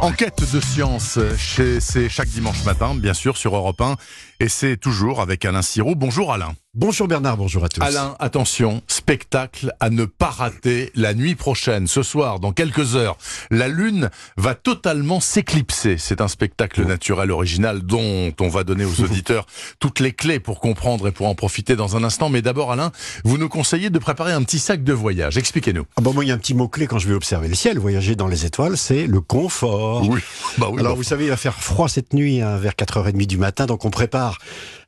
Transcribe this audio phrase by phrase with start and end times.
[0.00, 3.96] Enquête de science, c'est chaque dimanche matin, bien sûr, sur Europe 1.
[4.40, 5.94] Et c'est toujours avec Alain Sirou.
[5.94, 6.54] Bonjour Alain.
[6.76, 7.82] Bonjour Bernard, bonjour à tous.
[7.82, 11.88] Alain, attention, spectacle à ne pas rater la nuit prochaine.
[11.88, 13.18] Ce soir, dans quelques heures,
[13.50, 15.96] la Lune va totalement s'éclipser.
[15.98, 19.46] C'est un spectacle naturel original dont on va donner aux auditeurs
[19.80, 22.28] toutes les clés pour comprendre et pour en profiter dans un instant.
[22.28, 22.92] Mais d'abord, Alain,
[23.24, 25.38] vous nous conseillez de préparer un petit sac de voyage.
[25.38, 25.86] Expliquez-nous.
[25.96, 27.80] Ah bon, moi, il y a un petit mot-clé quand je vais observer le ciel,
[27.80, 30.08] voyager dans les étoiles, c'est le confort.
[30.08, 30.20] Oui,
[30.56, 30.78] bah oui.
[30.78, 33.66] Alors, bah, vous savez, il va faire froid cette nuit, hein, vers 4h30 du matin,
[33.66, 34.38] donc on prépare.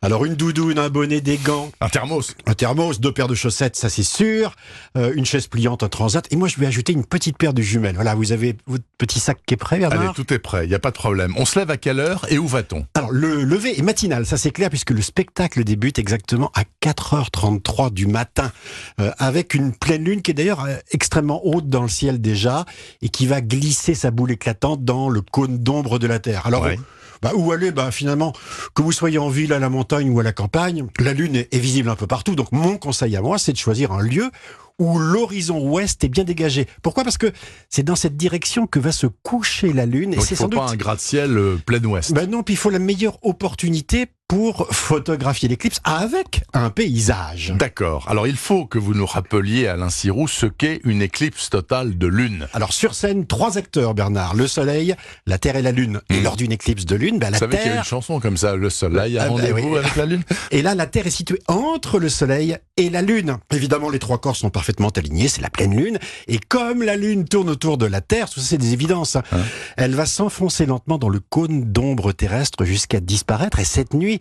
[0.01, 1.72] Alors, une doudoune, un bonnet, des gants.
[1.81, 2.35] Un thermos.
[2.47, 4.55] Un thermos, deux paires de chaussettes, ça c'est sûr.
[4.97, 6.27] Euh, une chaise pliante, un transat.
[6.33, 7.95] Et moi, je vais ajouter une petite paire de jumelles.
[7.95, 10.69] Voilà, vous avez votre petit sac qui est prêt, Bernard Allez, tout est prêt, il
[10.69, 11.33] n'y a pas de problème.
[11.37, 12.87] On se lève à quelle heure et où va-t-on?
[12.95, 17.93] Alors, le lever est matinal, ça c'est clair, puisque le spectacle débute exactement à 4h33
[17.93, 18.53] du matin,
[19.01, 22.65] euh, avec une pleine lune qui est d'ailleurs euh, extrêmement haute dans le ciel déjà,
[23.01, 26.47] et qui va glisser sa boule éclatante dans le cône d'ombre de la Terre.
[26.47, 26.79] Alors, Ouais.
[27.23, 27.71] Bah, où aller?
[27.71, 28.33] Bah, Finalement,
[28.75, 31.55] que vous soyez en ville, à la montagne ou à la campagne, la Lune est,
[31.55, 32.35] est visible un peu partout.
[32.35, 34.31] Donc mon conseil à moi, c'est de choisir un lieu
[34.79, 36.67] où l'horizon ouest est bien dégagé.
[36.83, 37.05] Pourquoi?
[37.05, 37.31] Parce que
[37.69, 40.11] c'est dans cette direction que va se coucher la Lune.
[40.11, 40.71] Donc, et il c'est faut sans pas doute...
[40.71, 42.13] un gratte-ciel euh, plein ouest.
[42.13, 47.53] Ben non, puis il faut la meilleure opportunité pour photographier l'éclipse avec un paysage.
[47.59, 48.07] D'accord.
[48.09, 52.07] Alors il faut que vous nous rappeliez, Alain Sirou, ce qu'est une éclipse totale de
[52.07, 52.49] lune.
[52.55, 54.35] Alors sur scène, trois acteurs, Bernard.
[54.35, 54.95] Le Soleil,
[55.27, 56.01] la Terre et la Lune.
[56.09, 56.23] Et Mm.
[56.25, 57.83] lors d'une éclipse de Lune, ben, la Vous savez qu'il y a Terre...
[57.83, 59.79] une chanson comme ça, Le Soleil a Ah, bah rendez-vous oui.
[59.79, 60.23] avec la lune?
[60.51, 63.37] Et là, la Terre est située entre le Soleil et la Lune.
[63.53, 65.99] Évidemment, les trois corps sont parfaitement alignés, c'est la pleine Lune.
[66.27, 69.23] Et comme la Lune tourne autour de la Terre, tout ça c'est des évidences, hein,
[69.33, 69.41] Hein.
[69.77, 73.59] elle va s'enfoncer lentement dans le cône d'ombre terrestre jusqu'à disparaître.
[73.59, 74.21] Et cette nuit,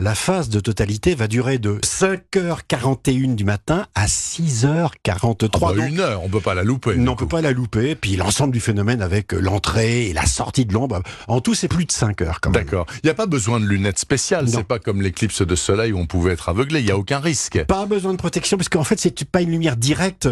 [0.00, 5.48] la phase de totalité va durer de 5h41 du matin à 6h43.
[5.60, 6.94] Ah bah, Une heure, on peut pas la louper.
[6.94, 7.96] non, on peut pas la louper.
[7.96, 11.66] Puis l'ensemble du phénomène avec euh, l'entrée et la sortie de l'ombre, en tout, c'est
[11.66, 12.62] plus de 5 heures quand même.
[12.62, 12.86] D'accord.
[13.02, 14.48] Il n'y a pas besoin de lunettes spéciales.
[14.48, 16.78] C'est pas comme l'éclipse de soleil où on pouvait être aveuglé.
[16.78, 17.64] Il n'y a aucun risque.
[17.64, 20.28] Pas besoin de protection parce qu'en fait c'est pas une lumière directe.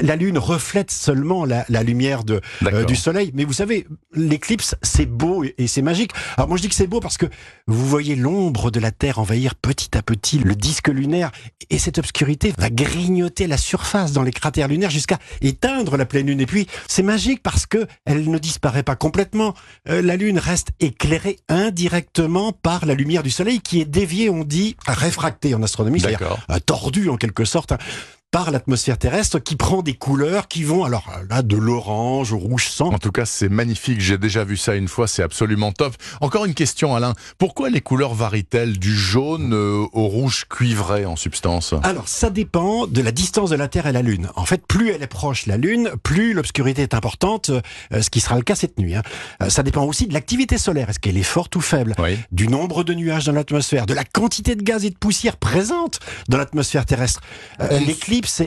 [0.00, 3.32] La lune reflète seulement la, la lumière de, euh, du soleil.
[3.34, 3.84] Mais vous savez,
[4.14, 6.12] l'éclipse c'est beau et, et c'est magique.
[6.36, 7.26] Alors moi je dis que c'est beau parce que
[7.66, 11.30] vous voyez l'ombre de la Terre envahir petit à petit le disque lunaire
[11.70, 16.26] et cette obscurité va grignoter la surface dans les cratères lunaires jusqu'à éteindre la pleine
[16.26, 16.40] lune.
[16.40, 19.54] Et puis c'est magique parce que elle ne disparaît pas complètement.
[19.88, 24.44] Euh, la lune reste éclairée indirectement par la lumière du soleil qui est déviée, on
[24.44, 26.40] dit, réfractée en astronomie, c'est-à-dire D'accord.
[26.50, 27.78] euh, tordu en quelque sorte hein,
[28.30, 32.38] par l'atmosphère terrestre qui prend des couleurs qui vont alors euh, là de l'orange au
[32.38, 32.92] rouge sang.
[32.92, 34.02] En tout cas, c'est magnifique.
[34.02, 35.08] J'ai déjà vu ça une fois.
[35.08, 35.94] C'est absolument top.
[36.20, 37.14] Encore une question, Alain.
[37.38, 41.72] Pourquoi les couleurs varient-elles du jaune euh, au rouge cuivré en substance?
[41.82, 44.28] Alors ça dépend de la distance de la Terre et la Lune.
[44.36, 48.20] En fait, plus elle est proche la Lune, plus l'obscurité est importante, euh, ce qui
[48.20, 48.94] sera le cas cette nuit.
[48.94, 49.02] hein.
[49.42, 50.90] Euh, ça dépend aussi de l'activité solaire.
[50.90, 51.94] Est-ce qu'elle est forte ou faible?
[51.98, 52.18] Oui.
[52.30, 55.98] du nombre de nuages dans l'atmosphère, de la quantité de gaz et de poussière présente
[56.28, 57.22] dans l'atmosphère terrestre.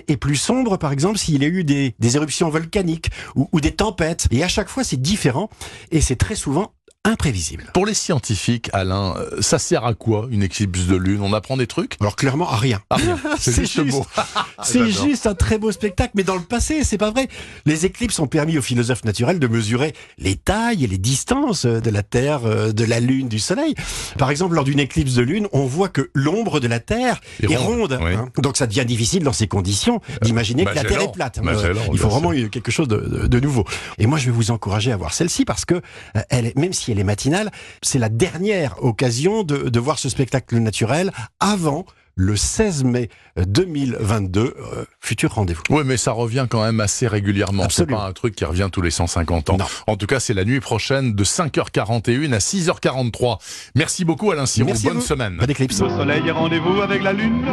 [0.07, 4.27] Est plus sombre, par exemple, s'il y a eu des, éruptions volcaniques ou des tempêtes.
[4.31, 5.49] Et à chaque fois, c'est différent
[5.91, 7.65] et c'est très souvent imprévisible.
[7.73, 11.21] Pour les scientifiques, Alain, euh, ça sert à quoi une éclipse de lune?
[11.23, 11.97] On apprend des trucs?
[11.99, 12.79] Alors clairement, à rien.
[12.91, 13.17] Ah, rien.
[13.39, 13.89] C'est juste juste.
[13.97, 14.05] beau.
[14.63, 15.07] C'est J'adore.
[15.07, 17.27] juste un très beau spectacle, mais dans le passé, c'est pas vrai.
[17.65, 21.79] Les éclipses ont permis aux philosophes naturels de mesurer les tailles et les distances euh,
[21.81, 23.73] de la Terre, euh, de la Lune, du Soleil.
[24.19, 27.51] Par exemple, lors d'une éclipse de Lune, on voit que l'ombre de la Terre Et
[27.51, 27.99] est ronde, ronde.
[28.03, 28.13] oui.
[28.13, 28.29] hein.
[28.37, 30.83] Donc ça devient difficile dans ces conditions d'imaginer que la.
[30.83, 31.39] Terre est plate.
[31.43, 33.65] Euh, Il faut vraiment quelque chose de, de- de nouveau.
[33.97, 35.75] Et moi, je vais vous encourager à voir celle-ci parce que
[36.15, 39.99] euh, elle est, même si elle est matinale, c'est la dernière occasion de, de voir
[39.99, 41.85] ce spectacle naturel avant
[42.15, 45.61] le 16 mai 2022, euh, futur rendez-vous.
[45.69, 47.67] Oui, mais ça revient quand même assez régulièrement.
[47.69, 49.57] C'est pas un truc qui revient tous les 150 ans.
[49.57, 49.65] Non.
[49.87, 53.37] En tout cas, c'est la nuit prochaine de 5h41 à 6h43.
[53.75, 54.67] Merci beaucoup Alain Sirou.
[54.67, 55.01] Merci Bonne vous.
[55.01, 55.37] semaine.
[55.37, 55.81] Bonne éclipse.
[55.81, 57.45] Le soleil est rendez-vous avec la lune,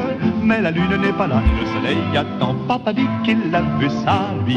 [0.42, 1.42] mais la lune n'est pas là.
[1.60, 4.56] Le soleil attend, papa dit qu'il a vu sa vie.